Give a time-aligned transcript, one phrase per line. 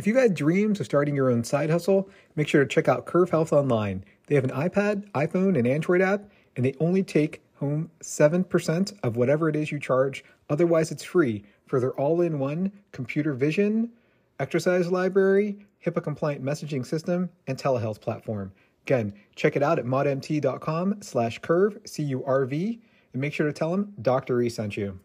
[0.00, 3.04] If you've had dreams of starting your own side hustle, make sure to check out
[3.04, 4.02] Curv Health Online.
[4.28, 6.24] They have an iPad, iPhone, and Android app,
[6.56, 10.24] and they only take home 7% of whatever it is you charge.
[10.48, 13.90] Otherwise, it's free for their all in one computer vision,
[14.38, 18.52] exercise library, HIPAA compliant messaging system, and telehealth platform.
[18.86, 22.80] Again, check it out at modmt.com slash curv, C U R V,
[23.12, 24.40] and make sure to tell them Dr.
[24.40, 24.98] E sent you.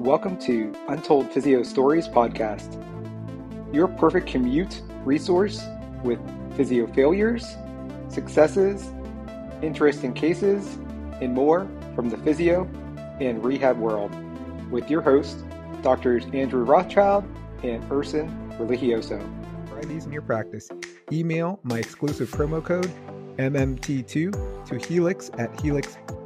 [0.00, 2.82] Welcome to Untold Physio Stories podcast,
[3.70, 5.62] your perfect commute resource
[6.02, 6.18] with
[6.56, 7.46] physio failures,
[8.08, 8.94] successes,
[9.60, 10.78] interesting cases,
[11.20, 12.66] and more from the physio
[13.20, 14.10] and rehab world
[14.70, 15.44] with your hosts,
[15.82, 16.24] Drs.
[16.32, 17.24] Andrew Rothschild
[17.62, 19.22] and Erson Religioso.
[19.86, 20.70] These in your practice.
[21.12, 22.90] Email my exclusive promo code
[23.36, 25.60] MMT2 to helix at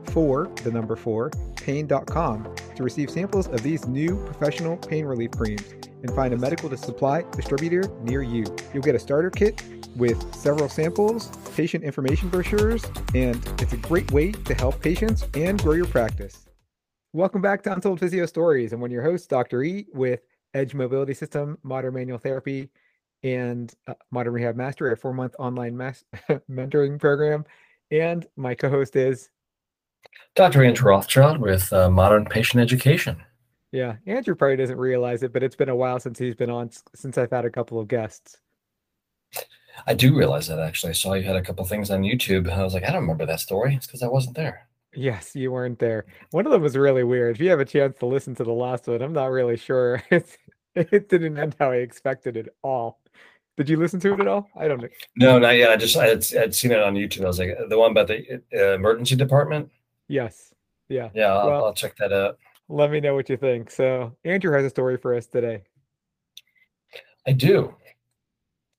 [0.04, 5.68] helix4, the number 4, pain.com to receive samples of these new professional pain relief creams
[6.02, 8.44] and find a medical supply distributor near you.
[8.72, 9.62] You'll get a starter kit
[9.96, 15.60] with several samples, patient information brochures, and it's a great way to help patients and
[15.62, 16.46] grow your practice.
[17.12, 18.72] Welcome back to Untold Physio Stories.
[18.72, 19.62] I'm one of your hosts, Dr.
[19.62, 20.20] E, with
[20.52, 22.70] Edge Mobility System, Modern Manual Therapy,
[23.22, 26.04] and uh, Modern Rehab Master, a four month online mas-
[26.50, 27.44] mentoring program.
[27.90, 29.30] And my co host is
[30.34, 30.64] Dr.
[30.64, 33.16] Andrew Rothschild with uh, Modern Patient Education.
[33.72, 36.70] Yeah, Andrew probably doesn't realize it, but it's been a while since he's been on,
[36.94, 38.38] since I've had a couple of guests.
[39.86, 40.90] I do realize that actually.
[40.90, 43.02] I saw you had a couple things on YouTube, and I was like, I don't
[43.02, 43.74] remember that story.
[43.74, 44.68] It's because I wasn't there.
[44.94, 46.06] Yes, you weren't there.
[46.30, 47.34] One of them was really weird.
[47.34, 50.02] If you have a chance to listen to the last one, I'm not really sure.
[50.10, 50.36] It's,
[50.76, 53.00] it didn't end how I expected it all.
[53.56, 54.48] Did you listen to it at all?
[54.56, 54.88] I don't know.
[55.16, 55.70] No, not yet.
[55.70, 57.22] I just I had, I'd seen it on YouTube.
[57.22, 59.70] I was like, the one about the uh, emergency department.
[60.08, 60.52] Yes.
[60.88, 61.10] Yeah.
[61.14, 62.38] Yeah, I'll, well, I'll check that out.
[62.68, 63.70] Let me know what you think.
[63.70, 65.62] So, Andrew has a story for us today.
[67.26, 67.74] I do.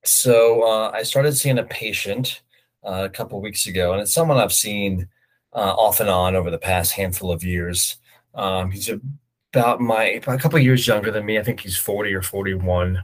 [0.04, 2.42] So, uh, I started seeing a patient
[2.84, 5.08] uh, a couple weeks ago, and it's someone I've seen
[5.54, 7.98] uh, off and on over the past handful of years.
[8.34, 8.90] Um, he's
[9.54, 11.40] about my a couple years younger than me.
[11.40, 13.04] I think he's 40 or 41.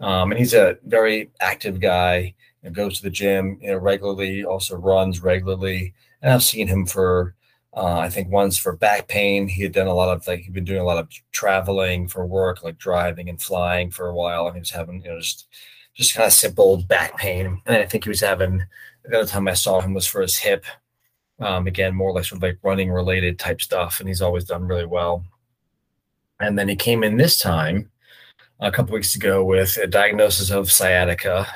[0.00, 2.34] Um, and he's a very active guy.
[2.62, 5.94] You know, goes to the gym you know, regularly, also runs regularly.
[6.20, 7.34] And I've seen him for
[7.74, 10.52] uh, I think once for back pain, he had done a lot of like he'd
[10.52, 14.46] been doing a lot of traveling for work, like driving and flying for a while,
[14.46, 15.48] and he was having you know just
[15.94, 17.62] just kind of simple back pain.
[17.66, 18.64] And I think he was having
[19.04, 20.64] the other time I saw him was for his hip.
[21.40, 24.44] Um, again, more or less sort of like running related type stuff, and he's always
[24.44, 25.24] done really well.
[26.40, 27.90] And then he came in this time
[28.60, 31.46] a couple weeks ago with a diagnosis of sciatica,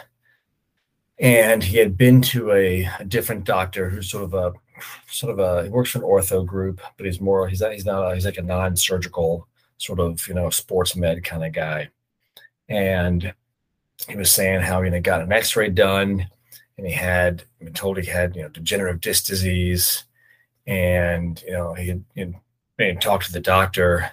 [1.18, 4.54] and he had been to a, a different doctor who's sort of a
[5.08, 7.84] sort of a he works for an ortho group, but he's more he's not he's
[7.84, 9.46] not a, he's like a non-surgical
[9.78, 11.88] sort of you know sports med kind of guy,
[12.68, 13.34] and
[14.08, 16.28] he was saying how you know got an X-ray done,
[16.76, 20.04] and he had been told he had you know degenerative disc disease,
[20.66, 22.34] and you know he had you
[22.78, 24.10] know, talked to the doctor.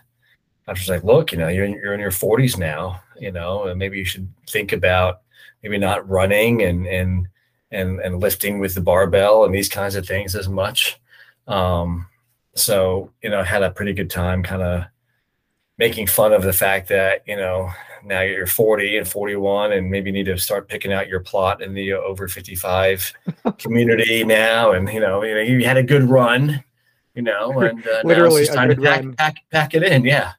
[0.65, 3.65] I Doctor's like, look, you know, you're in, you're in your 40s now, you know,
[3.65, 5.19] and maybe you should think about
[5.61, 7.27] maybe not running and and
[7.73, 10.99] and and lifting with the barbell and these kinds of things as much.
[11.47, 12.07] Um,
[12.55, 14.85] so you know, I had a pretty good time, kind of
[15.77, 17.69] making fun of the fact that you know
[18.05, 21.73] now you're 40 and 41 and maybe need to start picking out your plot in
[21.73, 23.13] the over 55
[23.57, 24.71] community now.
[24.71, 26.63] And you know you know you had a good run
[27.15, 30.33] you know and uh, literally it's time to pack, pack, pack it in yeah.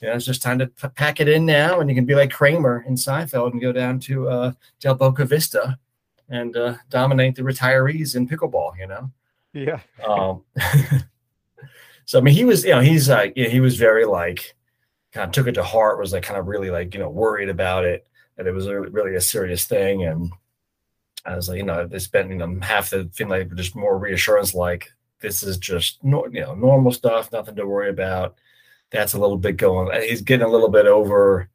[0.00, 2.32] Yeah it's just time to p- pack it in now, and you can be like
[2.32, 5.78] Kramer in Seinfeld and go down to uh, Del Boca Vista
[6.32, 8.72] and uh, dominate the retirees in pickleball.
[8.78, 9.10] You know.
[9.52, 9.80] Yeah.
[10.06, 10.42] Um,
[12.06, 14.54] so I mean, he was, you know, he's like, you know, he was very like,
[15.12, 15.98] kind of took it to heart.
[15.98, 18.06] Was like, kind of really like, you know, worried about it,
[18.36, 20.04] that it was really, really a serious thing.
[20.04, 20.32] And
[21.24, 23.98] I was like, you know, they spent, you know, half the thing like just more
[23.98, 28.36] reassurance, like this is just, no, you know, normal stuff, nothing to worry about
[28.92, 29.90] that's a little bit going.
[30.02, 31.48] He's getting a little bit over,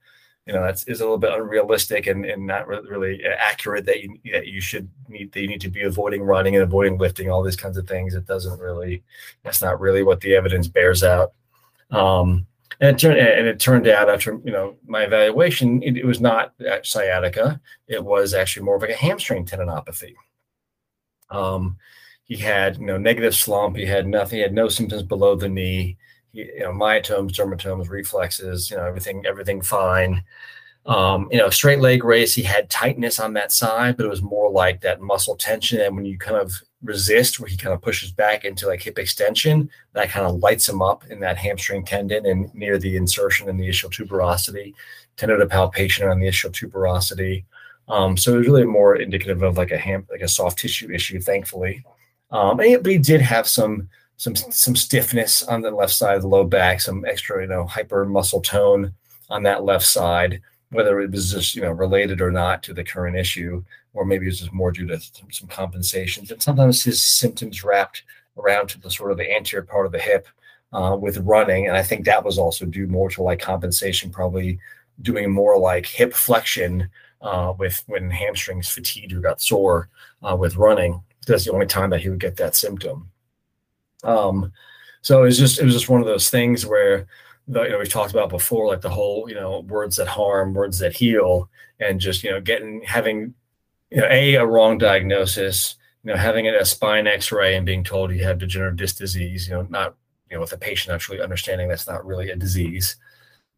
[0.48, 4.18] you know, that's is a little bit unrealistic and, and not really accurate that you
[4.32, 7.44] that you should need that you need to be avoiding running and avoiding lifting, all
[7.44, 8.16] these kinds of things.
[8.16, 9.04] It doesn't really,
[9.44, 11.34] that's not really what the evidence bears out.
[11.92, 12.48] Um,
[12.80, 16.22] and it turned and it turned out after you know my evaluation, it, it was
[16.22, 16.54] not
[16.84, 17.60] sciatica.
[17.90, 20.16] It was actually more of like a hamstring tendinopathy.
[21.30, 21.76] Um,
[22.24, 23.76] he had you know negative slump.
[23.76, 24.38] He had nothing.
[24.38, 25.98] He had no symptoms below the knee
[26.34, 30.24] you know, myotomes, dermatomes, reflexes, you know, everything, everything fine.
[30.86, 34.22] Um, you know, straight leg raise, he had tightness on that side, but it was
[34.22, 35.82] more like that muscle tension.
[35.82, 38.98] And when you kind of resist, where he kind of pushes back into like hip
[38.98, 43.50] extension, that kind of lights him up in that hamstring tendon and near the insertion
[43.50, 44.74] in the ischial tuberosity,
[45.22, 47.44] of palpation on the ischial tuberosity.
[47.90, 50.92] Um, so it was really more indicative of like a ham, like a soft tissue
[50.92, 51.84] issue, thankfully.
[52.32, 56.24] Um, and, but he did have some some some stiffness on the left side of
[56.24, 58.94] the low back, some extra, you know, hyper muscle tone
[59.30, 60.42] on that left side,
[60.72, 64.26] whether it was just, you know, related or not to the current issue, or maybe
[64.26, 65.00] it was just more due to
[65.32, 66.32] some compensations.
[66.32, 68.04] And sometimes his symptoms wrapped
[68.38, 70.28] around to the sort of the anterior part of the hip
[70.74, 71.68] uh, with running.
[71.68, 74.60] And I think that was also due more to like compensation, probably
[75.02, 76.90] doing more like hip flexion
[77.22, 79.90] uh, with when hamstrings fatigued or got sore
[80.24, 81.02] uh, with running.
[81.28, 83.12] That's the only time that he would get that symptom.
[84.04, 84.52] Um,
[85.02, 87.08] so it was just it was just one of those things where
[87.48, 90.54] the, you know we've talked about before, like the whole you know words that harm,
[90.54, 91.50] words that heal,
[91.80, 93.34] and just you know getting having
[93.90, 98.12] you know a a wrong diagnosis, you know having a spine X-ray and being told
[98.12, 99.96] you have degenerative disc disease, you know not
[100.30, 102.98] you know with the patient actually understanding that's not really a disease.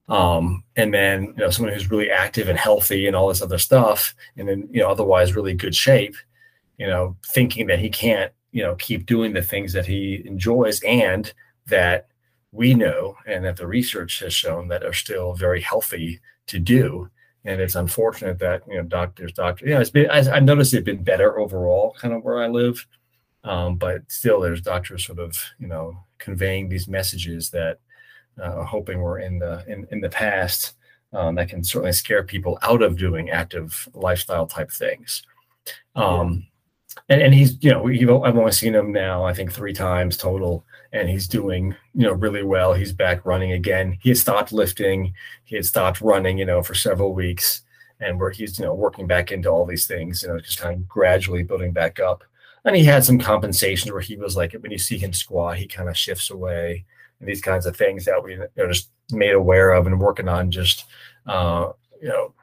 [0.07, 3.57] Um, and then you know someone who's really active and healthy and all this other
[3.57, 6.15] stuff, and then you know otherwise really good shape,
[6.77, 10.81] you know thinking that he can't you know keep doing the things that he enjoys
[10.81, 11.33] and
[11.67, 12.07] that
[12.51, 17.09] we know and that the research has shown that are still very healthy to do.
[17.45, 20.73] And it's unfortunate that you know doctors doctors you know it's been I, I noticed
[20.73, 22.85] it's been better overall kind of where i live.
[23.45, 27.79] Um, but still there's doctors sort of you know conveying these messages that
[28.41, 30.73] uh, hoping we're in the in, in the past
[31.13, 35.23] um, that can certainly scare people out of doing active lifestyle type things.
[35.95, 36.47] Um,
[37.07, 40.65] and, and he's you know I've only seen him now I think three times total,
[40.91, 42.73] and he's doing you know really well.
[42.73, 43.97] He's back running again.
[44.01, 45.13] He had stopped lifting,
[45.43, 47.61] he had stopped running, you know, for several weeks,
[47.99, 50.75] and where he's you know working back into all these things, you know, just kind
[50.75, 52.23] of gradually building back up.
[52.65, 55.67] And he had some compensations where he was like when you see him squat, he
[55.67, 56.85] kind of shifts away,
[57.19, 60.27] and these kinds of things that we you know, just made aware of and working
[60.27, 60.85] on just
[61.27, 61.71] uh,
[62.01, 62.33] you know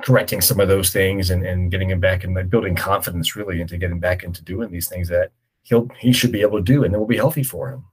[0.00, 3.76] correcting some of those things and, and getting him back and building confidence really into
[3.76, 6.94] getting back into doing these things that he'll he should be able to do and
[6.94, 7.84] it will be healthy for him.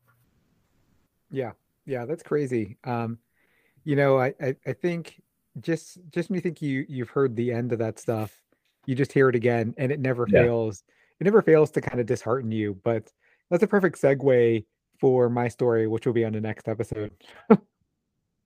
[1.29, 1.51] Yeah.
[1.85, 2.77] Yeah that's crazy.
[2.83, 3.19] Um
[3.85, 5.21] you know i i, I think
[5.59, 8.43] just just me think you you've heard the end of that stuff
[8.85, 10.43] you just hear it again and it never yeah.
[10.43, 10.83] fails.
[11.19, 13.11] It never fails to kind of dishearten you but
[13.49, 14.65] that's a perfect segue
[14.99, 17.11] for my story which will be on the next episode.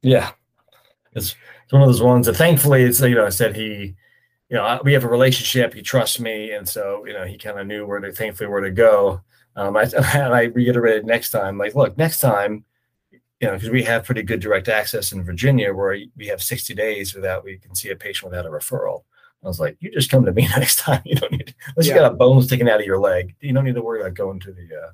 [0.05, 0.31] Yeah
[1.15, 3.95] it's, it's one of those ones that thankfully it's you know I said he
[4.50, 7.60] you know we have a relationship he trusts me and so you know he kind
[7.60, 9.21] of knew where to thankfully where to go
[9.56, 9.83] um I,
[10.13, 12.65] and I reiterated next time like look next time
[13.12, 16.74] you know because we have pretty good direct access in Virginia where we have 60
[16.75, 19.04] days without we can see a patient without a referral
[19.44, 21.01] I was like, you just come to me next time.
[21.06, 21.95] You don't need, unless yeah.
[21.95, 24.13] you got a bones sticking out of your leg, you don't need to worry about
[24.13, 24.92] going to the uh,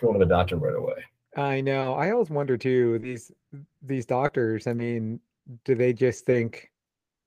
[0.00, 1.04] going to the doctor right away.
[1.36, 1.94] I know.
[1.94, 2.98] I always wonder too.
[2.98, 3.32] These
[3.82, 4.66] these doctors.
[4.66, 5.20] I mean,
[5.64, 6.70] do they just think,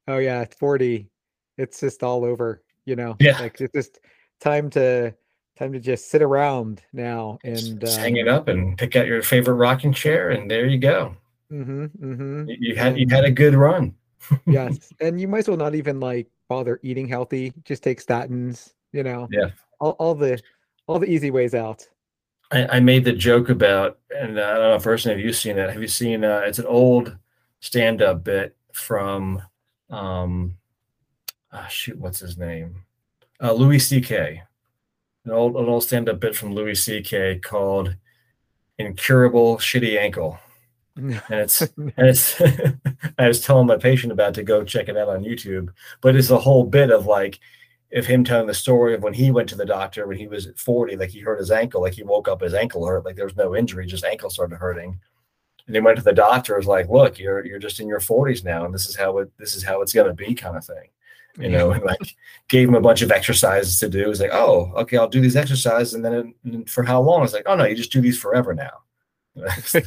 [0.08, 1.10] oh yeah, it's 40,
[1.58, 3.16] it's just all over, you know?
[3.20, 3.40] Yeah.
[3.40, 4.00] Like it's just
[4.40, 5.14] time to
[5.58, 9.06] time to just sit around now and just um, hang it up and pick out
[9.06, 11.16] your favorite rocking chair and there you go.
[11.52, 12.50] Mm-hmm, mm-hmm.
[12.50, 13.96] You, you had you had a good run.
[14.46, 14.94] yes.
[15.00, 17.54] And you might as well not even like bother eating healthy.
[17.66, 19.28] Just take statins, you know.
[19.32, 19.50] Yeah.
[19.80, 20.42] All, all the
[20.88, 21.88] all the easy ways out.
[22.52, 25.32] I, I made the joke about, and uh, I don't know if Erson have you
[25.32, 25.70] seen it?
[25.70, 26.24] Have you seen?
[26.24, 27.18] Uh, it's an old
[27.62, 29.42] stand-up bit from
[29.90, 30.56] um
[31.54, 32.84] oh, shoot what's his name?
[33.42, 37.96] Uh, louis ck an old, an old stand-up bit from louis ck called
[38.78, 40.38] incurable shitty ankle.
[40.96, 42.40] And it's and it's
[43.18, 45.70] i was telling my patient about to go check it out on youtube
[46.02, 47.40] but it's a whole bit of like
[47.94, 50.50] of him telling the story of when he went to the doctor when he was
[50.58, 53.26] 40 like he hurt his ankle like he woke up his ankle hurt like there
[53.26, 55.00] was no injury just ankle started hurting
[55.66, 58.44] and they went to the doctor was like look you're you're just in your 40s
[58.44, 60.66] now and this is how it this is how it's going to be kind of
[60.66, 60.90] thing.
[61.40, 62.16] You know and like
[62.50, 64.10] gave him a bunch of exercises to do.
[64.10, 67.24] It's like oh okay i'll do these exercises and then and for how long?
[67.24, 68.82] It's like oh no you just do these forever now.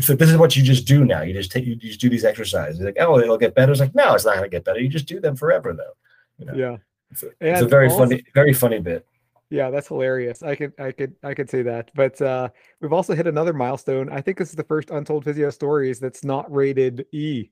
[0.00, 1.22] So this is what you just do now.
[1.22, 2.80] You just take you just do these exercises.
[2.80, 3.70] Like oh it'll get better.
[3.70, 4.80] It's like no it's not going to get better.
[4.80, 5.92] You just do them forever though.
[6.38, 6.54] You know?
[6.54, 6.76] yeah.
[7.12, 9.06] It's a, it's a very also, funny very funny bit
[9.52, 10.42] yeah, that's hilarious.
[10.42, 11.90] I could I could I could say that.
[11.94, 12.48] But uh
[12.80, 14.08] we've also hit another milestone.
[14.10, 17.50] I think this is the first untold physio stories that's not rated E.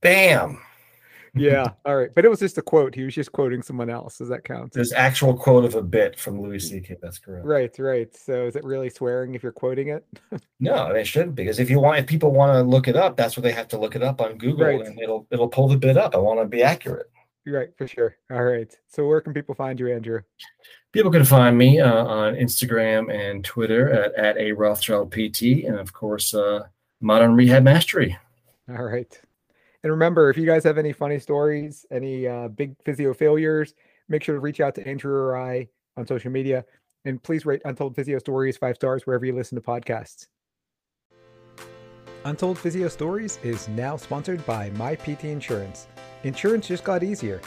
[0.00, 0.60] Bam.
[1.34, 1.70] yeah.
[1.84, 2.10] All right.
[2.14, 2.94] But it was just a quote.
[2.94, 4.18] He was just quoting someone else.
[4.18, 4.72] Does that count?
[4.72, 6.96] There's actual quote of a bit from Louis C.K.
[7.02, 7.44] That's correct.
[7.44, 8.14] Right, right.
[8.16, 10.06] So is it really swearing if you're quoting it?
[10.60, 13.36] no, it shouldn't because if you want if people want to look it up, that's
[13.36, 14.80] where they have to look it up on Google right.
[14.80, 16.14] and it'll it'll pull the bit up.
[16.14, 17.11] I want to be accurate.
[17.46, 18.16] Right, for sure.
[18.30, 18.72] All right.
[18.88, 20.20] So where can people find you, Andrew?
[20.92, 25.78] People can find me uh, on Instagram and Twitter at, at a Rothschild PT, and
[25.78, 26.64] of course, uh,
[27.00, 28.16] Modern Rehab Mastery.
[28.68, 29.20] All right.
[29.82, 33.74] And remember, if you guys have any funny stories, any uh, big physio failures,
[34.08, 36.64] make sure to reach out to Andrew or I on social media.
[37.04, 40.28] And please rate Untold Physio Stories five stars wherever you listen to podcasts.
[42.24, 45.88] Untold Physio Stories is now sponsored by My PT Insurance.
[46.24, 47.40] Insurance just got easier.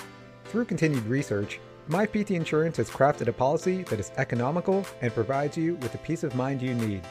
[0.45, 5.75] Through continued research, MyPT Insurance has crafted a policy that is economical and provides you
[5.75, 7.01] with the peace of mind you need.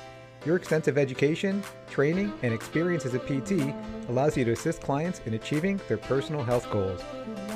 [0.44, 3.74] Your extensive education, training, and experience as a PT
[4.10, 7.00] allows you to assist clients in achieving their personal health goals.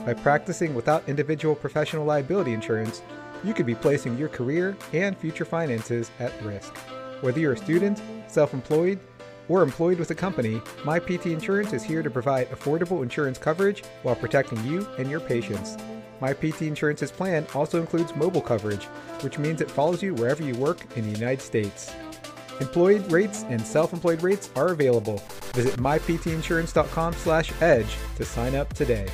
[0.06, 3.02] By practicing without individual professional liability insurance,
[3.44, 6.74] you could be placing your career and future finances at risk.
[7.20, 9.00] Whether you're a student, self employed,
[9.48, 14.14] or employed with a company, MyPT Insurance is here to provide affordable insurance coverage while
[14.14, 15.78] protecting you and your patients.
[16.20, 18.84] MyPT Insurance's plan also includes mobile coverage,
[19.22, 21.94] which means it follows you wherever you work in the United States.
[22.60, 25.22] Employed rates and self-employed rates are available.
[25.54, 29.06] Visit myptinsurance.com/edge to sign up today.